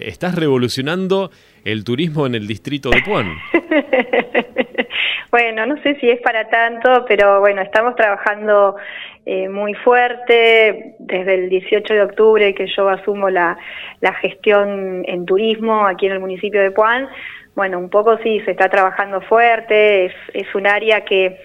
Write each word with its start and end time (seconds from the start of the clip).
Estás 0.00 0.36
revolucionando 0.36 1.32
el 1.64 1.82
turismo 1.82 2.24
en 2.24 2.36
el 2.36 2.46
distrito 2.46 2.88
de 2.88 3.02
Puan. 3.02 3.34
bueno, 5.32 5.66
no 5.66 5.82
sé 5.82 5.96
si 5.96 6.08
es 6.08 6.20
para 6.20 6.48
tanto, 6.48 7.04
pero 7.08 7.40
bueno, 7.40 7.62
estamos 7.62 7.96
trabajando 7.96 8.76
eh, 9.26 9.48
muy 9.48 9.74
fuerte 9.74 10.94
desde 11.00 11.34
el 11.34 11.48
18 11.48 11.94
de 11.94 12.02
octubre 12.02 12.54
que 12.54 12.68
yo 12.76 12.88
asumo 12.88 13.28
la, 13.28 13.58
la 14.00 14.12
gestión 14.14 15.02
en 15.04 15.26
turismo 15.26 15.84
aquí 15.84 16.06
en 16.06 16.12
el 16.12 16.20
municipio 16.20 16.62
de 16.62 16.70
Puan. 16.70 17.08
Bueno, 17.56 17.80
un 17.80 17.90
poco 17.90 18.18
sí, 18.18 18.38
se 18.44 18.52
está 18.52 18.68
trabajando 18.68 19.20
fuerte, 19.22 20.06
es, 20.06 20.14
es 20.32 20.54
un 20.54 20.68
área 20.68 21.04
que 21.04 21.40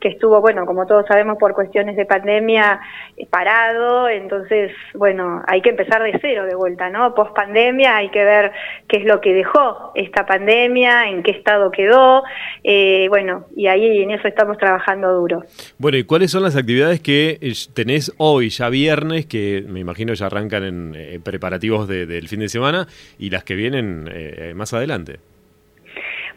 que 0.00 0.08
estuvo, 0.08 0.40
bueno, 0.40 0.66
como 0.66 0.86
todos 0.86 1.06
sabemos, 1.06 1.38
por 1.38 1.54
cuestiones 1.54 1.96
de 1.96 2.04
pandemia 2.04 2.80
eh, 3.16 3.26
parado, 3.28 4.08
entonces, 4.08 4.72
bueno, 4.94 5.42
hay 5.46 5.62
que 5.62 5.70
empezar 5.70 6.02
de 6.02 6.18
cero 6.20 6.44
de 6.46 6.54
vuelta, 6.54 6.90
¿no? 6.90 7.14
Post 7.14 7.34
pandemia 7.34 7.96
hay 7.96 8.10
que 8.10 8.24
ver 8.24 8.52
qué 8.88 8.98
es 8.98 9.04
lo 9.04 9.20
que 9.20 9.32
dejó 9.32 9.92
esta 9.94 10.26
pandemia, 10.26 11.08
en 11.08 11.22
qué 11.22 11.32
estado 11.32 11.70
quedó, 11.70 12.22
eh, 12.64 13.06
bueno, 13.08 13.46
y 13.54 13.66
ahí 13.66 14.02
en 14.02 14.10
eso 14.10 14.28
estamos 14.28 14.58
trabajando 14.58 15.12
duro. 15.12 15.42
Bueno, 15.78 15.98
¿y 15.98 16.04
cuáles 16.04 16.30
son 16.30 16.42
las 16.42 16.56
actividades 16.56 17.00
que 17.00 17.38
eh, 17.40 17.52
tenés 17.74 18.12
hoy, 18.18 18.50
ya 18.50 18.68
viernes, 18.68 19.26
que 19.26 19.64
me 19.66 19.80
imagino 19.80 20.14
ya 20.14 20.26
arrancan 20.26 20.64
en 20.64 21.22
preparativos 21.22 21.88
del 21.88 22.28
fin 22.28 22.40
de 22.40 22.48
semana, 22.48 22.86
y 23.18 23.30
las 23.30 23.44
que 23.44 23.54
vienen 23.54 24.08
más 24.56 24.72
adelante? 24.72 25.18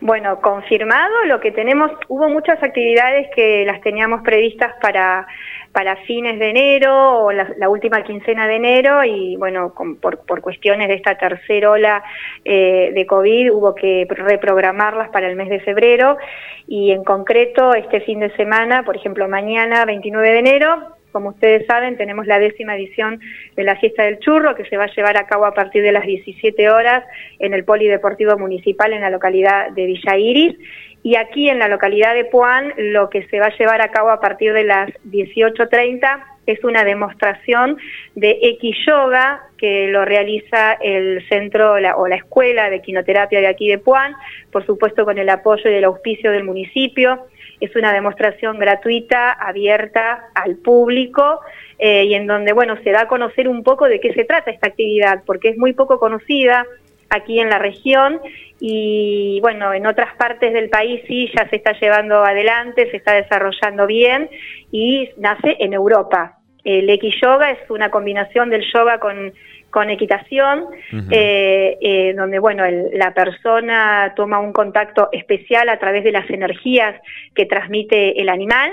Bueno, 0.02 0.40
confirmado 0.40 1.26
lo 1.26 1.42
que 1.42 1.52
tenemos, 1.52 1.92
hubo 2.08 2.30
muchas 2.30 2.62
actividades 2.64 3.28
que 3.36 3.66
las 3.66 3.82
teníamos 3.82 4.22
previstas 4.22 4.74
para, 4.82 5.28
para 5.74 5.98
fines 6.06 6.40
de 6.40 6.50
enero 6.52 7.26
o 7.26 7.32
la, 7.34 7.70
última 7.70 8.02
quincena 8.04 8.48
de 8.48 8.56
enero 8.56 9.04
y 9.04 9.36
bueno, 9.36 9.74
por, 10.02 10.26
por, 10.26 10.40
cuestiones 10.40 10.88
de 10.88 10.94
esta 10.94 11.18
tercera 11.18 11.72
ola 11.72 12.04
eh, 12.46 12.92
de 12.94 13.06
COVID 13.06 13.52
hubo 13.52 13.76
que 13.76 14.08
reprogramarlas 14.10 15.10
para 15.10 15.28
el 15.28 15.36
mes 15.36 15.50
de 15.50 15.60
febrero 15.60 16.18
y 16.66 16.92
en 16.92 17.04
concreto 17.04 17.74
este 17.74 18.00
fin 18.00 18.22
de 18.22 18.34
semana, 18.38 18.84
por 18.84 18.96
ejemplo 18.96 19.28
mañana 19.28 19.84
29 19.84 20.30
de 20.32 20.40
enero, 20.40 20.96
como 21.12 21.30
ustedes 21.30 21.66
saben, 21.66 21.98
tenemos 21.98 22.28
la 22.28 22.40
décima 22.40 22.76
edición 22.76 23.20
de 23.56 23.64
la 23.64 23.76
Fiesta 23.76 24.04
del 24.04 24.20
Churro 24.20 24.56
que 24.56 24.66
se 24.66 24.78
va 24.78 24.86
a 24.86 24.96
llevar 24.96 25.18
a 25.18 25.28
cabo 25.28 25.46
a 25.46 25.54
partir 25.54 25.84
de 25.84 25.92
las 25.92 26.06
17 26.06 26.70
horas 26.70 27.04
en 27.40 27.54
el 27.54 27.64
Polideportivo 27.64 28.38
Municipal 28.38 28.94
en 28.94 29.02
la 29.02 29.10
localidad 29.10 29.72
de 29.72 29.86
Villa 29.86 30.18
Iris. 30.18 30.56
Y 31.02 31.16
aquí 31.16 31.50
en 31.50 31.60
la 31.60 31.70
localidad 31.70 32.14
de 32.14 32.26
Puan 32.26 32.74
lo 32.78 33.10
que 33.10 33.26
se 33.28 33.40
va 33.40 33.48
a 33.48 33.58
llevar 33.58 33.82
a 33.82 33.90
cabo 33.90 34.10
a 34.10 34.20
partir 34.20 34.54
de 34.54 34.66
las 34.66 34.90
18.30 35.06 36.24
es 36.46 36.64
una 36.64 36.84
demostración 36.84 37.78
de 38.16 38.40
X 38.42 38.76
Yoga 38.86 39.44
que 39.58 39.88
lo 39.88 40.04
realiza 40.04 40.74
el 40.74 41.26
centro 41.30 41.74
o 41.74 42.08
la 42.08 42.16
escuela 42.16 42.70
de 42.70 42.82
quinoterapia 42.82 43.40
de 43.40 43.48
aquí 43.48 43.70
de 43.70 43.78
Puan, 43.78 44.14
por 44.52 44.66
supuesto 44.66 45.06
con 45.06 45.18
el 45.18 45.30
apoyo 45.30 45.70
y 45.70 45.76
el 45.76 45.84
auspicio 45.84 46.32
del 46.32 46.44
municipio. 46.44 47.28
Es 47.60 47.76
una 47.76 47.94
demostración 47.94 48.58
gratuita, 48.60 49.32
abierta 49.32 50.30
al 50.34 50.56
público 50.58 51.42
eh, 51.78 52.06
y 52.06 52.14
en 52.14 52.28
donde, 52.28 52.54
bueno, 52.54 52.78
se 52.84 52.92
da 52.92 53.02
a 53.02 53.08
conocer 53.08 53.48
un 53.48 53.64
poco 53.64 53.86
de 53.86 54.00
qué 54.00 54.14
se 54.14 54.26
trata 54.26 54.52
esta 54.52 54.68
actividad, 54.68 55.24
porque 55.26 55.50
es 55.50 55.58
muy 55.58 55.74
poco 55.74 56.00
conocida 56.00 56.66
aquí 57.10 57.40
en 57.40 57.50
la 57.50 57.60
región 57.60 58.22
y 58.60 59.40
bueno, 59.42 59.74
en 59.74 59.88
otras 59.88 60.16
partes 60.16 60.54
del 60.54 60.70
país 60.70 61.02
sí 61.08 61.30
ya 61.36 61.50
se 61.50 61.56
está 61.56 61.74
llevando 61.80 62.24
adelante, 62.24 62.90
se 62.92 62.98
está 62.98 63.14
desarrollando 63.14 63.88
bien 63.88 64.30
y 64.72 65.10
nace 65.18 65.58
en 65.60 65.74
Europa. 65.74 66.38
El 66.64 66.90
X-Yoga 66.90 67.52
es 67.52 67.70
una 67.70 67.90
combinación 67.90 68.50
del 68.50 68.64
yoga 68.74 69.00
con 69.00 69.34
con 69.70 69.90
equitación, 69.90 70.66
eh, 71.12 71.78
eh, 71.82 72.14
donde 72.16 72.40
bueno 72.40 72.64
la 72.94 73.14
persona 73.14 74.14
toma 74.16 74.40
un 74.40 74.54
contacto 74.54 75.10
especial 75.12 75.70
a 75.70 75.80
través 75.80 76.04
de 76.04 76.12
las 76.12 76.30
energías 76.30 76.96
que 77.36 77.46
transmite 77.46 78.20
el 78.22 78.30
animal. 78.30 78.72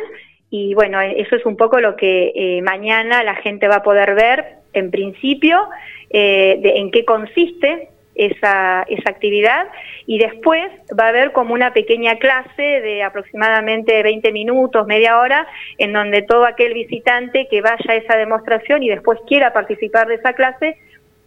Y 0.51 0.75
bueno 0.75 1.01
eso 1.01 1.37
es 1.37 1.45
un 1.45 1.57
poco 1.57 1.81
lo 1.81 1.97
que 1.97 2.33
eh, 2.35 2.63
mañana 2.63 3.23
la 3.25 3.35
gente 3.37 3.69
va 3.69 3.77
a 3.77 3.83
poder 3.83 4.15
ver 4.15 4.45
en 4.73 4.91
principio 4.91 5.69
de 6.11 6.61
en 6.63 6.91
qué 6.91 7.05
consiste 7.05 7.89
esa, 8.17 8.85
esa 8.89 9.11
actividad. 9.11 9.69
Y 10.07 10.19
después 10.19 10.67
va 10.99 11.05
a 11.07 11.09
haber 11.09 11.33
como 11.33 11.55
una 11.55 11.73
pequeña 11.73 12.17
clase 12.17 12.63
de 12.63 13.03
aproximadamente 13.03 14.03
20 14.03 14.33
minutos, 14.33 14.87
media 14.87 15.19
hora, 15.21 15.47
en 15.79 15.93
donde 15.93 16.23
todo 16.23 16.47
aquel 16.47 16.75
visitante 16.75 17.47
que 17.49 17.61
vaya 17.61 17.85
a 17.89 17.95
esa 17.95 18.17
demostración 18.17 18.83
y 18.83 18.89
después 18.89 19.19
quiera 19.29 19.53
participar 19.53 20.09
de 20.09 20.15
esa 20.17 20.33
clase, 20.33 20.79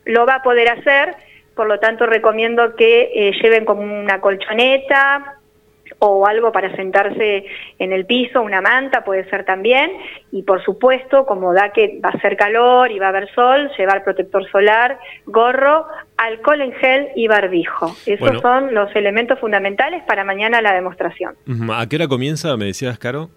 lo 0.09 0.25
va 0.25 0.35
a 0.35 0.43
poder 0.43 0.69
hacer, 0.69 1.15
por 1.55 1.67
lo 1.67 1.79
tanto 1.79 2.05
recomiendo 2.05 2.75
que 2.75 3.11
eh, 3.13 3.31
lleven 3.41 3.65
como 3.65 3.81
una 3.81 4.19
colchoneta 4.21 5.35
o 5.99 6.25
algo 6.25 6.51
para 6.51 6.75
sentarse 6.75 7.45
en 7.77 7.91
el 7.91 8.05
piso, 8.05 8.41
una 8.41 8.61
manta 8.61 9.03
puede 9.03 9.29
ser 9.29 9.43
también, 9.43 9.91
y 10.31 10.43
por 10.43 10.63
supuesto, 10.63 11.25
como 11.25 11.53
da 11.53 11.71
que 11.71 11.99
va 12.03 12.09
a 12.09 12.21
ser 12.21 12.37
calor 12.37 12.91
y 12.91 12.99
va 12.99 13.07
a 13.07 13.09
haber 13.09 13.29
sol, 13.33 13.69
llevar 13.77 14.03
protector 14.03 14.49
solar, 14.49 14.99
gorro, 15.25 15.85
alcohol 16.17 16.61
en 16.61 16.73
gel 16.73 17.09
y 17.15 17.27
barbijo. 17.27 17.95
Esos 18.05 18.39
son 18.41 18.73
los 18.73 18.95
elementos 18.95 19.39
fundamentales 19.39 20.03
para 20.03 20.23
mañana 20.23 20.61
la 20.61 20.73
demostración. 20.73 21.35
¿A 21.73 21.87
qué 21.87 21.97
hora 21.97 22.07
comienza, 22.07 22.55
me 22.55 22.65
decías, 22.65 22.97
Caro? 22.97 23.29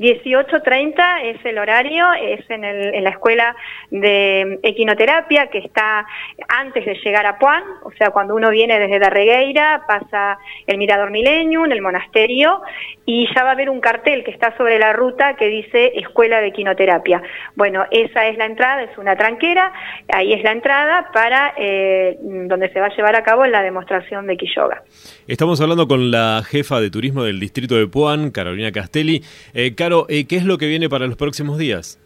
18.30 0.00 1.24
es 1.24 1.44
el 1.44 1.58
horario, 1.58 2.06
es 2.14 2.48
en, 2.48 2.64
el, 2.64 2.94
en, 2.94 3.04
la 3.04 3.10
escuela 3.10 3.54
de 3.90 4.58
equinoterapia 4.62 5.48
que 5.48 5.58
está 5.58 6.06
antes 6.48 6.86
de 6.86 6.94
llegar 7.04 7.26
a 7.26 7.38
Puan, 7.38 7.62
o 7.84 7.92
sea, 7.92 8.08
cuando 8.08 8.34
uno 8.34 8.48
viene 8.48 8.78
desde 8.78 8.98
Darregueira, 8.98 9.82
pasa 9.86 10.38
el 10.66 10.78
Mirador 10.78 11.10
Millennium, 11.10 11.70
el 11.70 11.82
monasterio, 11.82 12.62
y 13.04 13.28
ya 13.34 13.42
va 13.42 13.50
a 13.50 13.52
haber 13.52 13.68
un 13.68 13.80
cartel 13.80 14.24
que 14.24 14.30
está 14.30 14.56
sobre 14.56 14.78
la 14.78 14.94
ruta 14.94 15.36
que 15.36 15.48
dice 15.48 15.92
Escuela 15.96 16.40
de 16.40 16.48
Equinoterapia. 16.48 17.22
Bueno, 17.54 17.84
esa 17.90 18.26
es 18.26 18.38
la 18.38 18.46
entrada, 18.46 18.82
es 18.84 18.96
una 18.96 19.16
tranquera, 19.16 19.70
ahí 20.14 20.32
es 20.32 20.42
la 20.42 20.52
entrada 20.52 21.10
para 21.12 21.52
eh, 21.58 22.16
donde 22.22 22.72
se 22.72 22.80
va 22.80 22.86
a 22.86 22.96
llevar 22.96 23.16
a 23.16 23.22
cabo 23.22 23.44
la 23.44 23.62
demostración 23.62 24.26
de 24.26 24.38
Quiyoga. 24.38 24.82
Estamos 25.26 25.60
hablando 25.60 25.86
con 25.86 26.10
la 26.10 26.42
jefa 26.48 26.80
de 26.80 26.90
turismo 26.90 27.24
del 27.24 27.38
distrito 27.38 27.74
de 27.74 27.86
Puan, 27.86 28.30
Carolina 28.30 28.72
Castelli. 28.72 29.22
Eh, 29.52 29.74
Eh, 30.08 30.26
¿qué 30.26 30.36
es 30.36 30.44
lo 30.44 30.58
que 30.58 30.66
viene 30.66 30.88
para 30.88 31.06
los 31.06 31.16
próximos 31.16 31.58
días? 31.58 31.98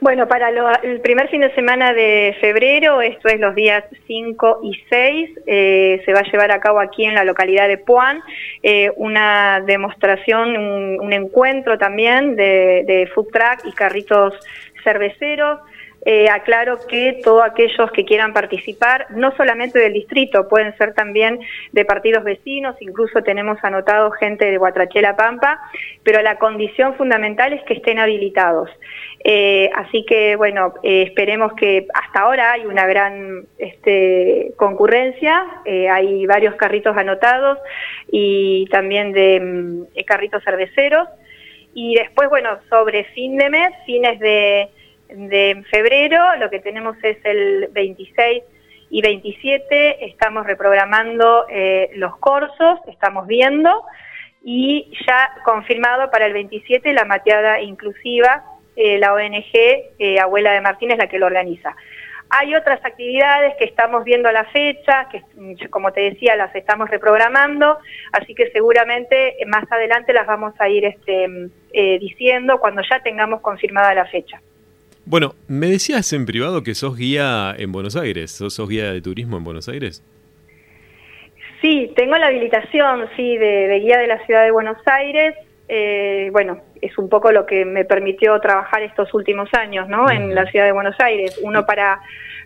Bueno, 0.00 0.28
para 0.28 0.50
el 0.82 1.00
primer 1.00 1.28
fin 1.30 1.40
de 1.40 1.54
semana 1.54 1.94
de 1.94 2.36
febrero, 2.40 3.00
esto 3.00 3.28
es 3.28 3.40
los 3.40 3.54
días 3.54 3.82
5 4.06 4.60
y 4.62 4.72
6, 4.90 5.30
eh, 5.46 6.02
se 6.04 6.12
va 6.12 6.20
a 6.20 6.30
llevar 6.30 6.52
a 6.52 6.60
cabo 6.60 6.80
aquí 6.80 7.04
en 7.04 7.14
la 7.14 7.24
localidad 7.24 7.66
de 7.66 7.78
Puan 7.78 8.20
eh, 8.62 8.90
una 8.96 9.62
demostración, 9.66 10.56
un, 10.58 11.12
encuentro 11.14 11.78
también 11.78 12.36
de, 12.36 12.84
de 12.86 13.10
food 13.14 13.28
truck 13.32 13.64
y 13.64 13.72
carritos 13.72 14.34
cerveceros. 14.84 15.60
Eh, 16.08 16.28
aclaro 16.30 16.78
que 16.86 17.18
todos 17.24 17.42
aquellos 17.42 17.90
que 17.90 18.04
quieran 18.04 18.32
participar, 18.32 19.08
no 19.10 19.36
solamente 19.36 19.80
del 19.80 19.92
distrito, 19.92 20.46
pueden 20.46 20.72
ser 20.78 20.94
también 20.94 21.40
de 21.72 21.84
partidos 21.84 22.22
vecinos, 22.22 22.76
incluso 22.78 23.24
tenemos 23.24 23.58
anotado 23.64 24.12
gente 24.12 24.44
de 24.44 24.56
Guatrachela 24.56 25.16
Pampa, 25.16 25.60
pero 26.04 26.22
la 26.22 26.38
condición 26.38 26.94
fundamental 26.94 27.52
es 27.54 27.64
que 27.64 27.74
estén 27.74 27.98
habilitados. 27.98 28.70
Eh, 29.24 29.68
así 29.74 30.04
que, 30.06 30.36
bueno, 30.36 30.74
eh, 30.84 31.02
esperemos 31.08 31.54
que 31.54 31.88
hasta 31.92 32.20
ahora 32.20 32.52
hay 32.52 32.66
una 32.66 32.86
gran 32.86 33.44
este, 33.58 34.52
concurrencia, 34.54 35.44
hay 35.90 36.24
varios 36.26 36.54
carritos 36.54 36.96
anotados 36.96 37.58
y 38.12 38.66
también 38.70 39.10
de 39.10 39.40
mm, 39.40 40.04
carritos 40.06 40.44
cerveceros. 40.44 41.08
Y 41.74 41.96
después, 41.96 42.28
bueno, 42.28 42.60
sobre 42.70 43.02
fin 43.06 43.36
de 43.36 43.50
mes, 43.50 43.72
fines 43.84 44.20
de 44.20 44.70
de 45.08 45.62
febrero, 45.70 46.36
lo 46.36 46.50
que 46.50 46.60
tenemos 46.60 46.96
es 47.02 47.18
el 47.24 47.68
26 47.72 48.42
y 48.90 49.02
27, 49.02 50.06
estamos 50.06 50.46
reprogramando 50.46 51.46
eh, 51.48 51.90
los 51.94 52.16
cursos, 52.18 52.80
estamos 52.88 53.26
viendo, 53.26 53.84
y 54.42 54.92
ya 55.06 55.30
confirmado 55.44 56.10
para 56.10 56.26
el 56.26 56.32
27 56.32 56.92
la 56.92 57.04
mateada 57.04 57.60
inclusiva, 57.60 58.44
eh, 58.76 58.98
la 58.98 59.12
ONG 59.14 59.54
eh, 59.98 60.20
Abuela 60.20 60.52
de 60.52 60.60
Martínez 60.60 60.98
la 60.98 61.08
que 61.08 61.18
lo 61.18 61.26
organiza. 61.26 61.74
Hay 62.28 62.54
otras 62.54 62.84
actividades 62.84 63.54
que 63.56 63.64
estamos 63.64 64.04
viendo 64.04 64.28
a 64.28 64.32
la 64.32 64.44
fecha, 64.46 65.08
que 65.10 65.22
mm, 65.34 65.68
como 65.70 65.92
te 65.92 66.02
decía 66.02 66.36
las 66.36 66.54
estamos 66.54 66.88
reprogramando, 66.90 67.78
así 68.12 68.34
que 68.34 68.50
seguramente 68.50 69.36
más 69.46 69.64
adelante 69.70 70.12
las 70.12 70.26
vamos 70.26 70.54
a 70.58 70.68
ir 70.68 70.84
este, 70.84 71.26
mm, 71.26 71.50
diciendo 72.00 72.58
cuando 72.60 72.82
ya 72.88 73.00
tengamos 73.00 73.40
confirmada 73.40 73.94
la 73.94 74.06
fecha. 74.06 74.40
Bueno, 75.08 75.36
me 75.46 75.68
decías 75.68 76.12
en 76.12 76.26
privado 76.26 76.64
que 76.64 76.74
sos 76.74 76.96
guía 76.96 77.54
en 77.56 77.70
Buenos 77.70 77.94
Aires, 77.94 78.32
sos, 78.32 78.68
guía 78.68 78.92
de 78.92 79.00
turismo 79.00 79.36
en 79.36 79.44
Buenos 79.44 79.68
Aires. 79.68 80.02
Sí, 81.60 81.92
tengo 81.94 82.18
la 82.18 82.26
habilitación, 82.26 83.06
sí, 83.16 83.36
de, 83.36 83.78
guía 83.84 83.98
de 83.98 84.08
la 84.08 84.26
ciudad 84.26 84.42
de 84.42 84.50
Buenos 84.50 84.78
Aires. 84.84 85.36
Eh, 85.68 86.28
bueno, 86.32 86.60
es 86.82 86.98
un 86.98 87.08
poco 87.08 87.30
lo 87.30 87.46
que 87.46 87.64
me 87.64 87.84
permitió 87.84 88.40
trabajar 88.40 88.82
estos 88.82 89.14
últimos 89.14 89.48
años, 89.54 89.88
¿no? 89.88 90.10
En 90.10 90.34
la 90.34 90.50
ciudad 90.50 90.64
de 90.64 90.72
Buenos 90.72 90.96
Aires. 90.98 91.38
Uno 91.40 91.64
para, 91.66 92.00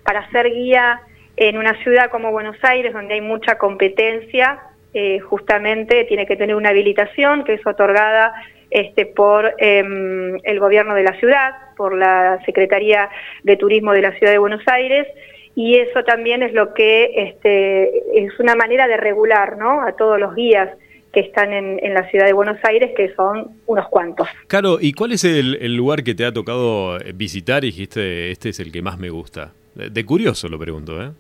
para 0.04 0.30
ser 0.30 0.50
guía 0.50 1.00
en 1.36 1.56
una 1.56 1.82
ciudad 1.82 2.10
como 2.10 2.30
Buenos 2.30 2.62
Aires, 2.62 2.92
donde 2.92 3.14
hay 3.14 3.22
mucha 3.22 3.56
competencia, 3.56 4.60
eh, 4.92 5.18
justamente 5.20 6.04
tiene 6.04 6.26
que 6.26 6.36
tener 6.36 6.54
una 6.54 6.68
habilitación 6.68 7.44
que 7.44 7.54
es 7.54 7.66
otorgada 7.66 8.34
este, 8.70 9.06
por 9.06 9.54
em, 9.58 10.38
el 10.44 10.60
gobierno 10.60 10.94
de 10.94 11.02
la 11.02 11.18
ciudad, 11.18 11.52
por 11.76 11.96
la 11.96 12.40
Secretaría 12.44 13.10
de 13.42 13.56
Turismo 13.56 13.92
de 13.92 14.02
la 14.02 14.12
Ciudad 14.12 14.32
de 14.32 14.38
Buenos 14.38 14.62
Aires, 14.66 15.06
y 15.54 15.76
eso 15.76 16.04
también 16.04 16.42
es 16.42 16.52
lo 16.52 16.72
que 16.74 17.10
este, 17.16 18.24
es 18.24 18.38
una 18.38 18.54
manera 18.54 18.86
de 18.86 18.96
regular 18.96 19.56
¿no? 19.58 19.82
a 19.82 19.92
todos 19.92 20.18
los 20.18 20.34
guías 20.34 20.70
que 21.12 21.20
están 21.20 21.52
en, 21.52 21.92
la 21.92 22.08
ciudad 22.08 22.26
de 22.26 22.32
Buenos 22.32 22.58
Aires, 22.62 22.92
que 22.96 23.12
son 23.14 23.60
unos 23.66 23.88
cuantos. 23.88 24.28
Claro, 24.46 24.78
¿y 24.80 24.92
cuál 24.92 25.12
es 25.12 25.24
el, 25.24 25.74
lugar 25.74 26.04
que 26.04 26.14
te 26.14 26.24
ha 26.24 26.32
tocado 26.32 26.98
visitar 27.14 27.64
y 27.64 27.68
dijiste, 27.68 28.30
este 28.30 28.50
es 28.50 28.60
el 28.60 28.70
que 28.70 28.80
más 28.80 28.96
me 28.96 29.10
gusta? 29.10 29.52
De, 29.74 30.04
curioso 30.04 30.48
lo 30.48 30.58
pregunto, 30.58 31.02
¿eh? 31.02 31.10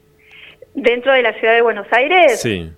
¿Dentro 0.74 1.12
de 1.12 1.22
la 1.22 1.32
ciudad 1.34 1.54
de 1.54 1.62
Buenos 1.62 1.88
Aires? 1.90 2.40
Sí. 2.40 2.70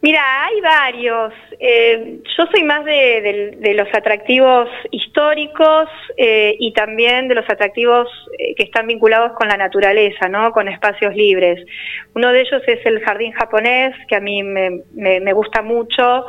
Mira, 0.00 0.44
hay 0.44 0.60
varios. 0.60 1.32
Eh, 1.58 2.20
yo 2.36 2.46
soy 2.52 2.62
más 2.62 2.84
de, 2.84 3.74
los 3.74 3.88
atractivos 3.92 4.68
históricos 4.92 5.88
eh, 6.16 6.54
y 6.60 6.72
también 6.72 7.26
de 7.26 7.34
los 7.34 7.44
atractivos 7.50 8.08
eh, 8.38 8.54
que 8.54 8.62
están 8.62 8.86
vinculados 8.86 9.32
con 9.32 9.48
la 9.48 9.56
naturaleza, 9.56 10.28
¿no? 10.28 10.52
Con 10.52 10.68
espacios 10.68 11.16
libres. 11.16 11.64
Uno 12.14 12.32
de 12.32 12.42
ellos 12.42 12.62
es 12.68 12.86
el 12.86 13.00
jardín 13.00 13.32
japonés, 13.32 13.92
que 14.06 14.14
a 14.14 14.20
mí 14.20 14.44
me, 14.44 14.82
me 14.94 15.32
gusta 15.32 15.62
mucho 15.62 16.26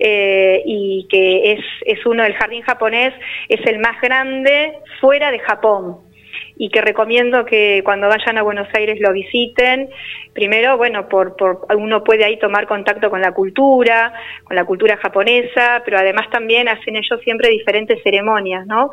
y 0.00 1.06
que 1.08 1.52
es, 1.52 1.60
es 1.86 2.04
uno, 2.04 2.24
el 2.24 2.34
jardín 2.34 2.62
japonés 2.62 3.14
es 3.48 3.64
el 3.66 3.78
más 3.78 4.00
grande 4.00 4.72
fuera 5.00 5.30
de 5.30 5.38
Japón 5.38 6.11
y 6.56 6.68
que 6.68 6.80
recomiendo 6.80 7.44
que 7.44 7.82
cuando 7.84 8.08
vayan 8.08 8.38
a 8.38 8.42
Buenos 8.42 8.68
Aires 8.74 8.98
lo 9.00 9.12
visiten. 9.12 9.88
Primero, 10.32 10.76
bueno, 10.76 11.08
por, 11.08 11.36
por 11.36 11.66
uno 11.76 12.04
puede 12.04 12.24
ahí 12.24 12.38
tomar 12.38 12.66
contacto 12.66 13.10
con 13.10 13.20
la 13.20 13.32
cultura, 13.32 14.12
con 14.44 14.56
la 14.56 14.64
cultura 14.64 14.96
japonesa, 14.96 15.82
pero 15.84 15.98
además 15.98 16.28
también 16.30 16.68
hacen 16.68 16.96
ellos 16.96 17.20
siempre 17.22 17.48
diferentes 17.48 18.02
ceremonias, 18.02 18.66
¿no? 18.66 18.90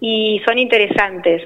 Y 0.00 0.40
son 0.46 0.58
interesantes. 0.58 1.42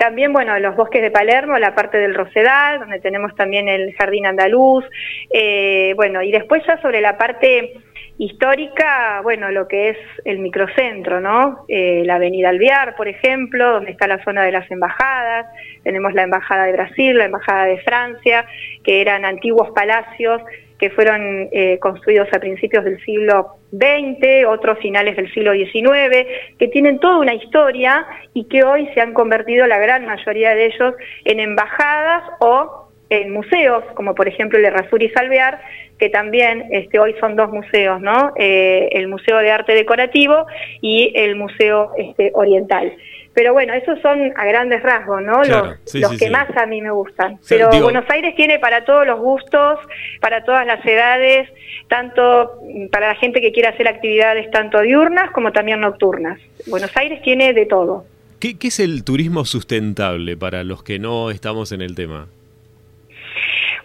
También, 0.00 0.32
bueno, 0.32 0.58
los 0.58 0.76
bosques 0.76 1.02
de 1.02 1.10
Palermo, 1.10 1.58
la 1.58 1.74
parte 1.74 1.98
del 1.98 2.14
Rosedal, 2.14 2.80
donde 2.80 3.00
tenemos 3.00 3.34
también 3.34 3.68
el 3.68 3.94
Jardín 3.96 4.24
Andaluz. 4.24 4.82
Eh, 5.30 5.92
bueno, 5.94 6.22
y 6.22 6.32
después 6.32 6.62
ya 6.66 6.80
sobre 6.80 7.02
la 7.02 7.18
parte 7.18 7.74
histórica, 8.18 9.20
bueno, 9.22 9.50
lo 9.50 9.66
que 9.66 9.90
es 9.90 9.98
el 10.24 10.40
microcentro, 10.40 11.20
¿no? 11.20 11.64
Eh, 11.68 12.02
la 12.04 12.16
Avenida 12.16 12.50
Alvear, 12.50 12.94
por 12.96 13.08
ejemplo, 13.08 13.70
donde 13.72 13.92
está 13.92 14.06
la 14.06 14.22
zona 14.24 14.42
de 14.42 14.52
las 14.52 14.70
embajadas, 14.70 15.46
tenemos 15.82 16.12
la 16.12 16.24
Embajada 16.24 16.64
de 16.64 16.72
Brasil, 16.72 17.16
la 17.16 17.24
Embajada 17.24 17.64
de 17.64 17.78
Francia, 17.78 18.44
que 18.84 19.00
eran 19.00 19.24
antiguos 19.24 19.70
palacios 19.70 20.42
que 20.80 20.90
fueron 20.90 21.48
eh, 21.52 21.78
construidos 21.78 22.28
a 22.32 22.40
principios 22.40 22.84
del 22.84 22.98
siglo 23.04 23.58
XX, 23.70 24.46
otros 24.48 24.78
finales 24.78 25.14
del 25.14 25.32
siglo 25.32 25.52
XIX, 25.52 26.26
que 26.58 26.68
tienen 26.68 26.98
toda 26.98 27.18
una 27.18 27.34
historia 27.34 28.06
y 28.32 28.48
que 28.48 28.64
hoy 28.64 28.88
se 28.94 29.00
han 29.00 29.12
convertido 29.12 29.66
la 29.66 29.78
gran 29.78 30.06
mayoría 30.06 30.54
de 30.54 30.66
ellos 30.66 30.94
en 31.26 31.38
embajadas 31.38 32.24
o 32.40 32.89
en 33.10 33.32
museos, 33.32 33.84
como 33.94 34.14
por 34.14 34.28
ejemplo 34.28 34.58
el 34.58 34.64
Errázuriz 34.64 35.14
Alvear, 35.16 35.60
que 35.98 36.08
también 36.08 36.66
este, 36.70 36.98
hoy 36.98 37.14
son 37.20 37.36
dos 37.36 37.50
museos, 37.50 38.00
¿no? 38.00 38.32
Eh, 38.36 38.88
el 38.92 39.08
Museo 39.08 39.38
de 39.38 39.50
Arte 39.50 39.74
Decorativo 39.74 40.46
y 40.80 41.12
el 41.14 41.34
Museo 41.36 41.90
este, 41.98 42.30
Oriental. 42.34 42.92
Pero 43.34 43.52
bueno, 43.52 43.74
esos 43.74 44.00
son 44.00 44.32
a 44.36 44.44
grandes 44.44 44.82
rasgos, 44.82 45.22
¿no? 45.22 45.42
los, 45.44 46.18
que 46.18 46.30
más 46.30 46.48
a 46.56 46.66
mí 46.66 46.82
me 46.82 46.90
gustan. 46.90 47.38
Pero 47.48 47.70
Buenos 47.80 48.04
Aires 48.08 48.34
tiene 48.34 48.58
para 48.58 48.84
todos 48.84 49.06
los 49.06 49.20
gustos, 49.20 49.78
para 50.20 50.44
todas 50.44 50.66
las 50.66 50.84
edades, 50.84 51.48
tanto 51.88 52.58
para 52.90 53.08
la 53.08 53.14
gente 53.16 53.40
que 53.40 53.52
quiere 53.52 53.68
hacer 53.68 53.86
actividades 53.86 54.50
tanto 54.50 54.80
diurnas 54.80 55.30
como 55.30 55.52
también 55.52 55.80
nocturnas. 55.80 56.40
Buenos 56.66 56.96
Aires 56.96 57.22
tiene 57.22 57.52
de 57.52 57.66
todo. 57.66 58.04
¿Qué, 58.40 58.58
qué 58.58 58.68
es 58.68 58.80
el 58.80 59.04
turismo 59.04 59.44
sustentable 59.44 60.36
para 60.36 60.64
los 60.64 60.82
que 60.82 60.98
no 60.98 61.30
estamos 61.30 61.70
en 61.70 61.82
el 61.82 61.94
tema? 61.94 62.26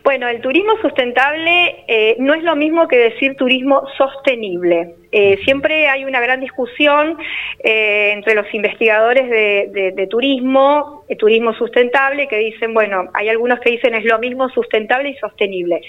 Bueno, 0.06 0.28
el 0.28 0.40
turismo 0.40 0.78
sustentable 0.84 1.84
eh, 1.88 2.16
no 2.20 2.36
es 2.36 2.44
lo 2.44 2.56
mismo 2.56 2.88
que 2.88 2.96
decir 2.96 3.36
turismo 3.36 3.88
sostenible. 3.98 4.94
Eh, 5.12 5.40
siempre 5.46 5.88
hay 5.88 6.06
una 6.06 6.22
gran 6.22 6.42
discusión 6.42 7.18
eh, 7.64 8.12
entre 8.14 8.36
los 8.36 8.46
investigadores 8.54 9.28
de, 9.28 10.08
turismo, 10.08 11.06
turismo 11.18 11.56
sustentable, 11.56 12.28
que 12.28 12.38
dicen, 12.38 12.76
bueno, 12.76 13.10
hay 13.16 13.30
algunos 13.30 13.60
que 13.62 13.72
dicen 13.72 13.96
es 13.96 14.06
lo 14.06 14.20
mismo 14.20 14.48
sustentable 14.50 15.10
y 15.10 15.16
sostenible. 15.16 15.82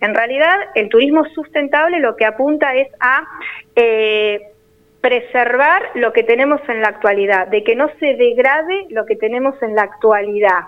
En 0.00 0.14
realidad, 0.14 0.56
el 0.76 0.88
turismo 0.88 1.24
sustentable 1.34 1.98
lo 1.98 2.14
que 2.14 2.26
apunta 2.26 2.76
es 2.76 2.86
a 3.00 3.24
preservar 5.00 5.82
lo 5.96 6.12
que 6.12 6.22
tenemos 6.22 6.60
en 6.68 6.80
la 6.80 6.90
actualidad, 6.90 7.48
de 7.48 7.64
que 7.64 7.74
no 7.74 7.90
se 7.98 8.14
degrade 8.14 8.86
lo 8.90 9.04
que 9.04 9.16
tenemos 9.16 9.60
en 9.62 9.74
la 9.74 9.82
actualidad 9.82 10.60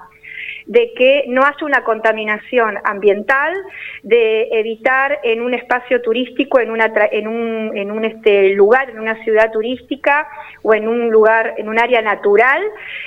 de 0.67 0.93
que 0.95 1.25
no 1.29 1.43
haya 1.43 1.65
una 1.65 1.85
contaminación 1.85 2.79
ambiental, 2.85 3.55
de 4.03 4.49
evitar 4.51 5.21
en 5.23 5.41
un 5.41 5.55
espacio 5.55 6.03
turístico, 6.03 6.59
en, 6.59 6.71
una 6.71 6.93
en 7.13 7.29
un, 7.29 7.77
en 7.77 7.91
un 7.93 8.05
este, 8.05 8.51
lugar, 8.51 8.91
en 8.91 8.99
una 8.99 9.23
ciudad 9.23 9.53
turística 9.53 10.29
o 10.63 10.75
en 10.75 10.89
un 10.89 11.11
lugar, 11.11 11.55
en 11.57 11.69
un 11.69 11.79
área 11.79 12.03
natural, 12.03 12.61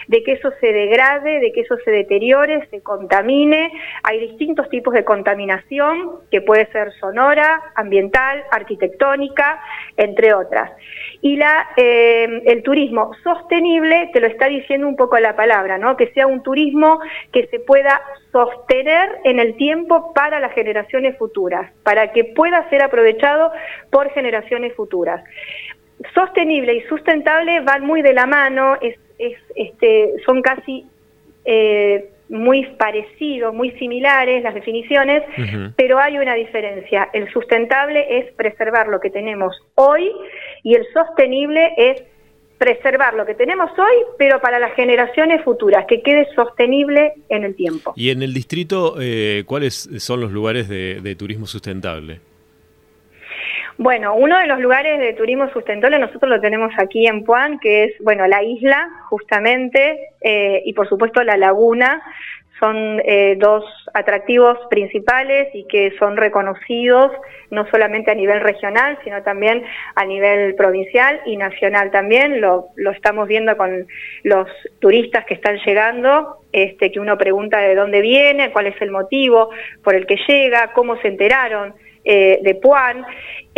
de 0.08 0.24
que 0.24 0.34
eso 0.34 0.52
se 0.62 0.72
degrade, 0.72 1.40
de 1.40 1.52
que 1.52 1.62
eso 1.62 1.76
se 1.84 1.92
deteriore, 1.92 2.66
se 2.70 2.82
contamine. 2.82 3.72
Hay 4.04 4.20
distintos 4.20 4.70
tipos 4.70 4.94
de 4.94 5.04
contaminación, 5.04 6.20
que 6.32 6.42
puede 6.42 6.66
ser 6.72 6.94
sonora, 6.94 7.62
ambiental, 7.76 8.44
arquitectónica, 8.52 9.62
entre 9.98 10.34
otras. 10.34 10.72
Y 11.22 11.36
la, 11.36 11.70
eh, 11.76 12.42
el 12.46 12.64
turismo 12.64 13.12
sostenible, 13.24 14.10
te 14.14 14.22
lo 14.22 14.28
está 14.28 14.48
diciendo 14.48 14.88
un 14.88 14.96
poco 14.96 15.20
la 15.20 15.36
palabra, 15.36 15.78
¿no? 15.78 15.98
Que 15.98 16.12
sea 16.14 16.26
un 16.26 16.42
turismo 16.42 17.02
que 17.34 17.49
se 17.50 17.60
pueda 17.60 18.01
sostener 18.31 19.19
en 19.24 19.40
el 19.40 19.56
tiempo 19.57 20.13
para 20.13 20.40
las 20.40 20.54
generaciones 20.54 21.18
futuras, 21.18 21.72
para 21.84 22.12
que 22.12 22.24
pueda 22.24 22.69
ser 22.69 22.81
aprovechado 22.81 23.51
por 23.90 24.12
generaciones 24.12 24.74
futuras. 24.75 25.24
Sostenible 26.13 26.75
y 26.75 26.81
sustentable 26.81 27.60
van 27.62 27.86
muy 27.86 28.01
de 28.01 28.13
la 28.13 28.25
mano, 28.25 28.78
es, 28.81 28.98
este, 29.56 30.13
son 30.25 30.42
casi 30.42 30.86
eh, 31.46 32.10
muy 32.30 32.66
parecidos, 32.78 33.54
muy 33.54 33.72
similares 33.72 34.44
las 34.44 34.54
definiciones, 34.54 35.24
pero 35.75 35.98
hay 35.98 36.19
una 36.19 36.35
diferencia. 36.35 37.09
El 37.12 37.28
sustentable 37.31 38.19
es 38.19 38.31
preservar 38.33 38.88
lo 38.88 39.00
que 39.00 39.09
tenemos 39.09 39.59
hoy 39.76 40.12
y 40.64 40.76
el 40.76 40.85
sostenible 40.94 41.74
es 41.76 42.04
preservar 42.59 43.13
lo 43.13 43.25
que 43.25 43.33
tenemos 43.33 43.71
hoy, 43.71 44.06
pero 44.18 44.39
para 44.42 44.59
las 44.59 44.75
generaciones 44.75 45.42
futuras, 45.44 45.85
que 45.87 46.01
quede 46.04 46.28
sostenible 46.35 47.13
en 47.30 47.45
el 47.45 47.56
tiempo. 47.56 47.94
Y 47.95 48.11
en 48.11 48.21
el 48.21 48.33
distrito, 48.33 48.97
eh, 48.99 49.44
¿cuáles 49.47 49.89
son 49.97 50.19
los 50.19 50.31
lugares 50.31 50.68
de, 50.68 51.16
turismo 51.18 51.47
sustentable? 51.47 52.19
Bueno, 53.78 54.13
uno 54.16 54.37
de 54.37 54.45
los 54.45 54.59
lugares 54.59 54.99
de 54.99 55.13
turismo 55.13 55.49
sustentable 55.54 55.97
nosotros 55.99 56.30
lo 56.30 56.42
tenemos 56.42 56.73
aquí 56.78 57.07
en 57.07 57.23
Puan, 57.23 57.59
que 57.59 57.85
es, 57.85 57.94
bueno, 58.01 58.28
la 58.28 58.44
isla, 58.44 58.89
justamente, 59.09 60.09
eh, 60.19 60.61
y 60.66 60.73
por 60.73 60.87
supuesto 60.89 61.23
la 61.23 61.37
laguna, 61.37 62.04
son 62.59 63.01
eh, 63.06 63.35
dos 63.37 63.63
atractivos 63.94 64.57
principales 64.69 65.47
y 65.54 65.66
que 65.68 65.92
son 65.97 66.18
reconocidos 66.18 67.11
no 67.51 67.66
solamente 67.71 68.11
a 68.11 68.16
nivel 68.16 68.42
regional, 68.42 68.99
sino 69.04 69.23
también 69.23 69.63
a 69.95 70.06
nivel 70.06 70.56
provincial 70.56 71.21
y 71.25 71.37
nacional 71.37 71.92
también. 71.92 72.42
Lo, 72.42 72.68
lo 72.75 72.92
estamos 72.92 73.28
viendo 73.28 73.56
con 73.57 73.87
los 74.23 74.47
turistas 74.80 75.25
que 75.25 75.33
están 75.33 75.57
llegando, 75.66 76.37
este, 76.51 76.92
que 76.92 76.99
uno 76.99 77.18
pregunta 77.18 77.59
de 77.59 77.75
dónde 77.75 78.01
viene, 78.01 78.51
cuál 78.51 78.68
es 78.68 78.81
el 78.81 78.92
motivo 78.92 79.49
por 79.83 79.95
el 79.95 80.06
que 80.06 80.18
llega, 80.28 80.73
cómo 80.73 80.97
se 81.01 81.07
enteraron 81.07 81.73
eh, 82.06 82.39
de 82.42 82.56
Puan. 82.56 83.06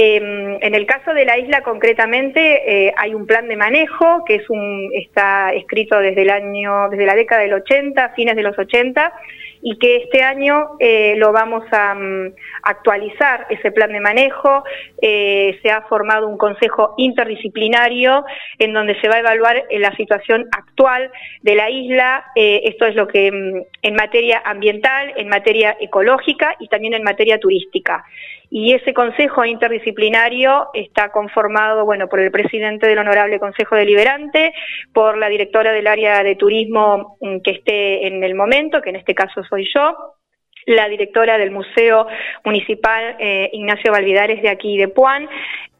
Em, 0.03 0.57
en 0.61 0.73
el 0.73 0.87
caso 0.87 1.13
de 1.13 1.25
la 1.25 1.37
isla 1.37 1.61
concretamente 1.61 2.87
eh, 2.87 2.91
hay 2.97 3.13
un 3.13 3.27
plan 3.27 3.47
de 3.47 3.55
manejo 3.55 4.25
que 4.25 4.33
es 4.33 4.49
un, 4.49 4.89
está 4.95 5.53
escrito 5.53 5.99
desde 5.99 6.23
el 6.23 6.31
año, 6.31 6.89
desde 6.89 7.05
la 7.05 7.13
década 7.13 7.43
del 7.43 7.53
80, 7.53 8.09
fines 8.15 8.35
de 8.35 8.41
los 8.41 8.57
80, 8.57 9.13
y 9.61 9.77
que 9.77 9.97
este 9.97 10.23
año 10.23 10.71
eh, 10.79 11.13
lo 11.17 11.31
vamos 11.31 11.65
a 11.71 11.93
mm, 11.93 12.33
actualizar 12.63 13.45
ese 13.51 13.69
plan 13.71 13.91
de 13.91 13.99
manejo. 13.99 14.63
se 14.99 15.71
ha 15.71 15.83
formado 15.83 16.27
un 16.27 16.39
consejo 16.39 16.95
interdisciplinario 16.97 18.25
en 18.57 18.73
donde 18.73 18.99
se 19.01 19.07
va 19.07 19.17
a 19.17 19.19
evaluar 19.19 19.65
la 19.69 19.95
situación 19.97 20.47
actual 20.51 21.11
de 21.43 21.53
la 21.53 21.69
isla. 21.69 22.25
esto 22.35 22.87
es 22.87 22.95
lo 22.95 23.07
que 23.07 23.31
mm, 23.31 23.61
en 23.83 23.93
materia 23.93 24.41
ambiental, 24.45 25.13
en 25.15 25.27
materia 25.27 25.77
ecológica 25.79 26.55
y 26.59 26.69
también 26.69 26.95
en 26.95 27.03
materia 27.03 27.37
turística 27.37 28.03
y 28.51 28.73
ese 28.73 28.93
Consejo 28.93 29.45
Interdisciplinario 29.45 29.90
está 30.73 31.11
conformado, 31.11 31.85
bueno, 31.85 32.07
por 32.07 32.19
el 32.19 32.31
presidente 32.31 32.87
del 32.87 32.99
Honorable 32.99 33.39
Consejo 33.39 33.75
Deliberante, 33.75 34.53
por 34.93 35.17
la 35.17 35.29
directora 35.29 35.71
del 35.71 35.87
área 35.87 36.23
de 36.23 36.35
turismo 36.35 37.17
mm, 37.21 37.39
que 37.39 37.51
esté 37.51 38.07
en 38.07 38.23
el 38.23 38.35
momento, 38.35 38.81
que 38.81 38.89
en 38.89 38.97
este 38.97 39.15
caso 39.15 39.43
soy 39.43 39.67
yo, 39.73 39.95
la 40.65 40.87
directora 40.87 41.37
del 41.37 41.51
Museo 41.51 42.07
Municipal 42.43 43.15
eh, 43.19 43.49
Ignacio 43.53 43.91
Valvidares 43.91 44.41
de 44.41 44.49
aquí 44.49 44.77
de 44.77 44.87
Puan. 44.87 45.27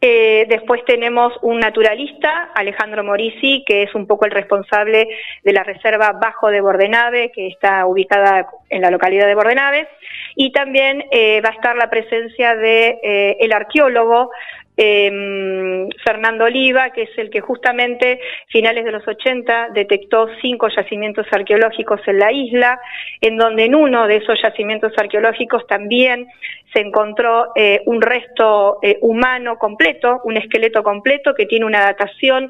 Eh, 0.03 0.48
después 0.50 0.84
tenemos 0.86 1.31
un 1.43 1.60
naturalista, 1.60 2.50
Alejandro 2.55 3.03
Morisi, 3.03 3.63
que 3.67 3.84
es 3.84 3.93
un 3.93 4.08
poco 4.08 4.25
el 4.25 4.31
responsable 4.31 5.08
de 5.43 5.53
la 5.53 5.63
reserva 5.63 6.13
Bajo 6.13 6.50
de 6.50 6.60
Bordenave, 6.60 7.31
que 7.31 7.48
está 7.48 7.86
ubicada 7.86 8.48
en 8.70 8.81
la 8.81 8.89
localidad 8.89 9.27
de 9.27 9.36
Bordenave. 9.36 9.88
Y 10.36 10.51
también 10.51 11.05
eh, 11.12 11.39
va 11.41 11.50
a 11.50 11.53
estar 11.53 11.75
la 11.75 11.91
presencia 11.91 12.55
de 12.55 13.38
el 13.39 13.53
arqueólogo 13.53 14.31
eh, 14.77 15.87
Fernando 16.03 16.45
Oliva, 16.45 16.91
que 16.91 17.03
es 17.03 17.17
el 17.17 17.29
que 17.29 17.41
justamente 17.41 18.19
finales 18.47 18.85
de 18.85 18.91
los 18.91 19.07
80 19.07 19.69
detectó 19.73 20.27
cinco 20.41 20.67
yacimientos 20.69 21.27
arqueológicos 21.31 22.01
en 22.07 22.19
la 22.19 22.31
isla, 22.31 22.79
en 23.19 23.37
donde 23.37 23.65
en 23.65 23.75
uno 23.75 24.07
de 24.07 24.17
esos 24.17 24.41
yacimientos 24.41 24.93
arqueológicos 24.97 25.67
también 25.67 26.27
se 26.73 26.79
encontró 26.79 27.51
eh, 27.55 27.81
un 27.85 28.01
resto 28.01 28.79
eh, 28.81 28.97
humano 29.01 29.57
completo, 29.57 30.21
un 30.23 30.37
esqueleto 30.37 30.83
completo 30.83 31.33
que 31.33 31.45
tiene 31.45 31.65
una 31.65 31.81
datación 31.81 32.49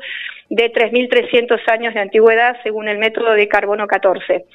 de 0.50 0.72
3.300 0.72 1.60
años 1.72 1.94
de 1.94 2.02
antigüedad 2.02 2.58
según 2.62 2.88
el 2.88 3.00
método 3.00 3.34
de 3.34 3.48
carbono 3.48 3.88
14. 3.88 4.46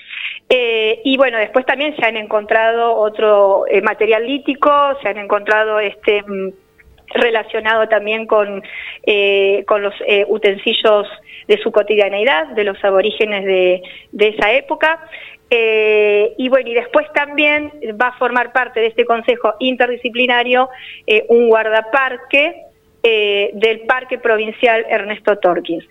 Eh, 0.49 1.01
y 1.05 1.17
bueno, 1.17 1.39
después 1.39 1.67
también 1.67 1.97
se 1.97 2.05
han 2.05 2.17
encontrado 2.17 2.95
otro 2.95 3.65
material 3.83 4.25
lítico, 4.27 4.71
se 5.03 5.09
han 5.09 5.19
encontrado 5.19 5.81
este 5.81 6.23
mm, 6.23 6.66
relacionado 7.15 7.89
también 7.89 8.27
con, 8.27 8.63
eh, 9.05 9.65
con 9.67 9.83
los 9.83 9.95
eh, 10.07 10.25
utensilios 10.29 11.09
de 11.47 11.59
su 11.59 11.71
cotidianeidad, 11.71 12.49
de 12.49 12.65
los 12.65 12.83
aborígenes 12.85 13.45
de, 13.45 13.83
de 14.13 14.29
esa 14.29 14.53
época. 14.53 15.01
Eh, 15.49 16.35
y 16.39 16.49
bueno, 16.49 16.69
y 16.69 16.75
después 16.75 17.07
también 17.15 17.73
va 18.01 18.09
a 18.09 18.19
formar 18.19 18.53
parte 18.53 18.81
de 18.81 18.87
este 18.87 19.05
consejo 19.05 19.55
interdisciplinario 19.61 20.69
un 21.29 21.49
guardaparque 21.49 22.66
del 23.55 23.81
Parque 23.83 24.19
Provincial 24.19 24.85
Ernesto 24.89 25.39
Torkins. 25.39 25.85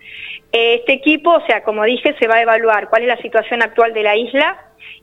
Este 0.52 0.92
equipo, 0.92 1.30
o 1.30 1.46
sea, 1.46 1.62
como 1.62 1.84
dije, 1.84 2.14
se 2.18 2.28
va 2.28 2.36
a 2.36 2.42
evaluar 2.42 2.88
cuál 2.88 3.02
es 3.02 3.08
la 3.08 3.22
situación 3.22 3.62
actual 3.62 3.92
de 3.94 4.02
la 4.02 4.16
isla 4.16 4.56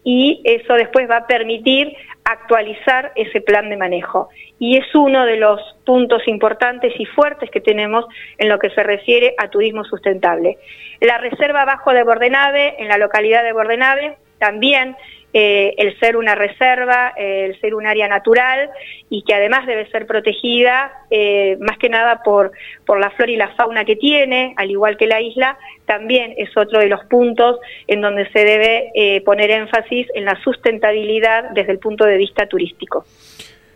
y 0.04 0.42
eso 0.44 0.74
después 0.74 1.10
va 1.10 1.18
a 1.18 1.28
permitir 1.28 1.96
actualizar 2.24 3.12
ese 3.16 3.42
plan 3.42 3.70
de 3.70 3.78
manejo. 3.78 4.30
Y 4.60 4.78
es 4.78 4.96
uno 4.96 5.26
de 5.26 5.38
los 5.38 5.60
puntos 5.86 6.28
importantes 6.28 6.94
y 6.98 7.06
fuertes 7.06 7.50
que 7.50 7.62
tenemos 7.62 8.06
en 8.38 8.50
lo 8.50 8.60
que 8.60 8.70
se 8.70 8.84
refiere 8.84 9.34
a 9.38 9.50
turismo 9.50 9.84
sustentable. 9.84 10.58
La 11.02 11.18
reserva 11.18 11.66
bajo 11.66 11.92
de 11.94 12.04
Bordenave, 12.04 12.76
en 12.80 12.88
la 12.88 12.98
localidad 12.98 13.44
de 13.44 13.54
Bordenave, 13.54 14.18
también 14.40 14.96
eh, 15.34 15.74
el 15.78 15.98
ser 16.00 16.16
una 16.16 16.36
reserva, 16.36 17.14
el 17.18 17.60
ser 17.60 17.74
un 17.74 17.88
área 17.88 18.08
natural 18.08 18.70
y 19.10 19.24
que 19.24 19.34
además 19.34 19.66
debe 19.66 19.90
ser 19.90 20.06
protegida 20.06 20.92
eh, 21.10 21.58
más 21.60 21.78
que 21.78 21.90
nada 21.90 22.22
por, 22.24 22.52
por 22.86 23.00
la 23.00 23.10
flora 23.12 23.32
y 23.32 23.36
la 23.36 23.50
fauna 23.56 23.84
que 23.84 23.96
tiene, 23.96 24.54
al 24.58 24.70
igual 24.70 24.96
que 24.96 25.08
la 25.08 25.22
isla, 25.22 25.58
también 25.86 26.34
es 26.38 26.56
otro 26.56 26.80
de 26.80 26.88
los 26.88 27.04
puntos 27.06 27.60
en 27.88 28.02
donde 28.02 28.30
se 28.32 28.46
debe 28.46 28.92
eh, 28.94 29.22
poner 29.22 29.52
énfasis 29.52 30.08
en 30.14 30.26
la 30.26 30.40
sustentabilidad 30.44 31.50
desde 31.52 31.72
el 31.72 31.80
punto 31.80 32.06
de 32.06 32.18
vista 32.18 32.48
turístico. 32.48 33.06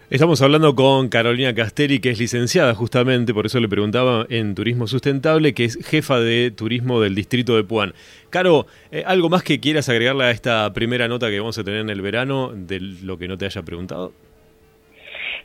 Estamos 0.09 0.41
hablando 0.41 0.73
con 0.73 1.09
Carolina 1.09 1.53
Castelli, 1.53 1.99
que 1.99 2.11
es 2.11 2.17
licenciada 2.17 2.73
justamente, 2.73 3.33
por 3.33 3.45
eso 3.45 3.59
le 3.59 3.67
preguntaba 3.67 4.25
en 4.29 4.55
Turismo 4.55 4.87
Sustentable, 4.87 5.53
que 5.53 5.65
es 5.65 5.77
jefa 5.85 6.17
de 6.21 6.49
turismo 6.49 7.01
del 7.01 7.13
distrito 7.13 7.57
de 7.57 7.65
Puan. 7.65 7.93
Caro, 8.29 8.67
eh, 8.89 9.03
¿algo 9.05 9.27
más 9.27 9.43
que 9.43 9.59
quieras 9.59 9.89
agregarle 9.89 10.23
a 10.23 10.31
esta 10.31 10.71
primera 10.71 11.09
nota 11.09 11.29
que 11.29 11.41
vamos 11.41 11.57
a 11.57 11.65
tener 11.65 11.81
en 11.81 11.89
el 11.89 12.01
verano 12.01 12.53
de 12.55 12.79
lo 12.79 13.17
que 13.17 13.27
no 13.27 13.37
te 13.37 13.47
haya 13.47 13.63
preguntado? 13.63 14.13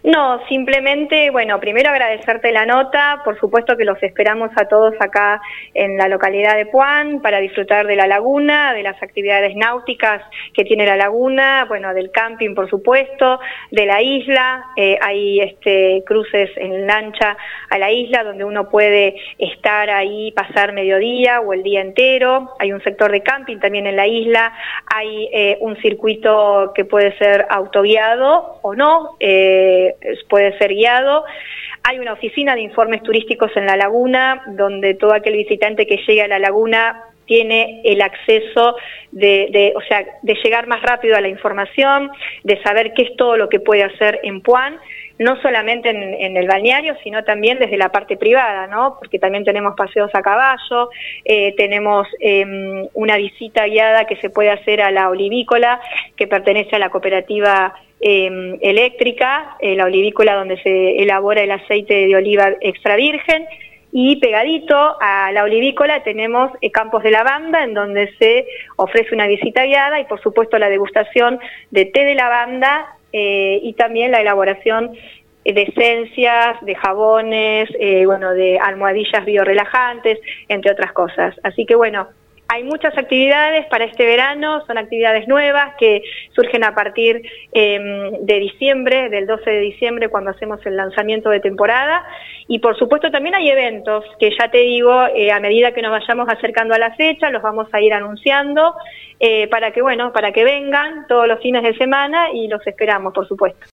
No, 0.05 0.45
simplemente, 0.49 1.31
bueno, 1.31 1.61
primero 1.61 1.91
agradecerte 1.91 2.53
la 2.53 2.67
nota, 2.67 3.21
por 3.25 3.39
supuesto 3.39 3.77
que 3.77 3.85
los 3.85 4.03
esperamos 4.03 4.51
a 4.57 4.67
todos 4.67 4.95
acá 5.01 5.41
en 5.75 5.97
la 5.97 6.09
localidad 6.09 6.57
de 6.57 6.67
Puan 6.67 7.21
para 7.23 7.39
disfrutar 7.39 7.87
de 7.87 7.97
la 7.97 8.07
laguna, 8.07 8.75
de 8.75 8.83
las 8.83 9.01
actividades 9.03 9.55
náuticas 9.55 10.23
que 10.55 10.65
tiene 10.65 10.87
la 10.87 10.97
laguna, 10.97 11.67
bueno, 11.69 11.95
del 11.95 12.11
camping, 12.11 12.55
por 12.55 12.69
supuesto, 12.69 13.41
de 13.71 13.87
la 13.87 14.03
isla, 14.03 14.67
eh, 14.77 14.99
hay 15.01 15.41
este, 15.41 16.03
cruces 16.07 16.51
en 16.57 16.87
lancha 16.87 17.37
a 17.71 17.79
la 17.79 17.91
isla 17.91 18.25
donde 18.25 18.45
uno 18.45 18.69
puede 18.69 19.17
estar 19.39 19.89
ahí, 19.91 20.33
pasar 20.33 20.73
mediodía 20.73 21.41
o 21.41 21.53
el 21.53 21.63
día 21.63 21.81
entero, 21.81 22.55
hay 22.59 22.73
un 22.73 22.83
sector 22.83 23.11
de 23.13 23.23
camping 23.23 23.59
también 23.59 23.87
en 23.87 23.97
la 23.97 24.07
isla, 24.07 24.53
hay 24.87 25.29
eh, 25.33 25.59
un 25.61 25.77
circuito 25.77 26.73
que 26.75 26.85
puede 26.85 27.17
ser 27.19 27.47
autoguiado 27.49 28.59
o 28.63 28.75
no, 28.75 29.17
eh, 29.21 29.82
puede 30.29 30.57
ser 30.59 30.75
guiado. 30.75 31.25
Hay 31.85 31.99
una 31.99 32.12
oficina 32.12 32.55
de 32.55 32.62
informes 32.62 33.03
turísticos 33.03 33.51
en 33.57 33.67
la 33.67 33.77
laguna, 33.77 34.43
donde 34.47 34.95
todo 34.95 35.15
aquel 35.15 35.37
visitante 35.37 35.87
que 35.87 35.99
llegue 36.07 36.23
a 36.23 36.29
la 36.29 36.39
laguna 36.39 37.05
tiene 37.27 37.81
el 37.85 38.03
acceso 38.03 38.77
de, 39.11 39.73
o 39.77 39.81
sea, 39.83 40.05
de 40.23 40.35
llegar 40.43 40.67
más 40.67 40.83
rápido 40.83 41.17
a 41.17 41.21
la 41.21 41.29
información, 41.29 42.11
de 42.43 42.62
saber 42.62 42.93
qué 42.95 43.03
es 43.03 43.17
todo 43.17 43.37
lo 43.37 43.49
que 43.49 43.61
puede 43.61 43.85
hacer 43.85 44.21
en 44.23 44.41
Puan, 44.43 44.79
no 45.19 45.41
solamente 45.41 45.91
en, 45.91 46.37
el 46.37 46.47
balneario, 46.47 46.97
sino 47.05 47.23
también 47.25 47.59
desde 47.59 47.77
la 47.77 47.91
parte 47.91 48.17
privada, 48.17 48.67
¿no? 48.67 48.97
Porque 48.99 49.19
también 49.19 49.45
tenemos 49.45 49.75
paseos 49.77 50.11
a 50.15 50.23
caballo, 50.23 50.91
eh, 51.25 51.55
tenemos 51.57 52.09
em, 52.19 52.89
una 52.95 53.17
visita 53.17 53.67
guiada 53.67 54.07
que 54.07 54.17
se 54.17 54.31
puede 54.31 54.51
hacer 54.51 54.81
a 54.81 54.91
la 54.91 55.09
olivícola, 55.11 55.81
que 56.17 56.27
pertenece 56.27 56.77
a 56.77 56.79
la 56.79 56.91
cooperativa 56.91 57.75
Em, 58.04 58.59
eléctrica, 58.61 59.56
eh, 59.61 59.76
la 59.76 59.85
olivícola 59.85 60.35
donde 60.35 60.61
se 60.61 61.00
elabora 61.00 61.40
el 61.40 61.52
aceite 61.52 62.09
de 62.09 62.16
oliva 62.16 62.50
extra 62.61 62.97
virgen, 62.97 63.47
y 63.92 64.16
pegadito 64.16 64.97
a 65.00 65.30
la 65.30 65.44
olivícola 65.44 66.02
tenemos 66.02 66.50
eh, 66.62 66.73
campos 66.73 67.04
de 67.04 67.12
lavanda 67.12 67.62
en 67.62 67.75
donde 67.75 68.12
se 68.18 68.49
ofrece 68.75 69.14
una 69.14 69.28
visita 69.28 69.66
guiada 69.66 70.00
y 70.00 70.06
por 70.06 70.21
supuesto 70.21 70.59
la 70.59 70.68
degustación 70.68 71.38
de 71.71 71.85
té 71.85 72.04
de 72.04 72.16
lavanda 72.16 72.87
eh, 73.12 73.61
y 73.62 73.73
también 73.75 74.11
la 74.11 74.21
elaboración 74.21 74.90
de 75.44 75.62
esencias, 75.62 76.61
de 76.62 76.75
jabones, 76.75 77.68
bueno, 78.06 78.32
de 78.32 78.59
almohadillas 78.59 79.25
biorelajantes, 79.25 80.18
entre 80.49 80.73
otras 80.73 80.92
cosas. 80.92 81.35
Así 81.42 81.66
que 81.66 81.75
bueno, 81.76 82.09
hay 82.52 82.64
muchas 82.64 82.97
actividades 82.99 83.64
para 83.68 83.87
este 83.87 84.04
verano, 84.04 84.62
son 84.66 84.76
actividades 84.76 85.26
nuevas 85.26 85.75
que 85.78 86.02
surgen 86.35 86.64
a 86.64 86.75
partir 86.75 87.23
em, 87.50 88.26
de 88.26 88.40
diciembre, 88.40 89.09
del 89.09 89.26
12 89.26 89.49
de 89.49 89.61
diciembre, 89.61 90.11
cuando 90.11 90.32
hacemos 90.32 90.61
el 90.66 90.76
lanzamiento 90.76 91.30
de 91.30 91.40
temporada. 91.40 92.04
Y 92.49 92.59
por 92.59 92.76
supuesto 92.78 93.11
también 93.11 93.35
hay 93.37 93.49
eventos 93.49 94.04
que 94.21 94.28
ya 94.38 94.50
te 94.50 94.59
digo, 94.59 95.06
eh, 95.16 95.32
a 95.32 95.40
medida 95.40 95.73
que 95.73 95.80
nos 95.80 95.92
vayamos 95.92 96.28
acercando 96.28 96.75
a 96.75 96.78
la 96.78 96.94
fecha, 96.94 97.30
los 97.30 97.40
vamos 97.40 97.68
a 97.73 97.80
ir 97.80 97.94
anunciando 97.94 98.75
eh, 99.18 99.49
para 99.49 99.71
que, 99.71 99.80
bueno, 99.80 100.12
para 100.12 100.32
que 100.32 100.44
vengan 100.44 101.06
todos 101.09 101.26
los 101.26 101.40
fines 101.40 101.62
de 101.62 101.75
semana 101.78 102.32
y 102.35 102.49
los 102.49 102.66
esperamos, 102.66 103.14
por 103.14 103.26
supuesto. 103.26 103.61